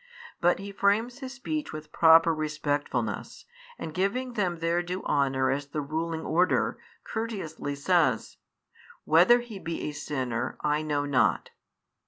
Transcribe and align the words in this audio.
But 0.39 0.57
he 0.57 0.71
frames 0.71 1.17
h.is 1.17 1.31
speech 1.33 1.71
with 1.71 1.91
proper 1.91 2.33
respectfulness, 2.33 3.45
and 3.77 3.93
giving 3.93 4.33
them 4.33 4.57
their 4.57 4.81
due 4.81 5.03
honour 5.03 5.51
as 5.51 5.67
the 5.67 5.81
ruling 5.81 6.21
order, 6.21 6.79
courteously 7.03 7.75
says: 7.75 8.37
Whether 9.03 9.41
He 9.41 9.61
he 9.63 9.89
a 9.89 9.91
sinner, 9.91 10.57
I 10.61 10.81
know 10.81 11.05
not. 11.05 11.51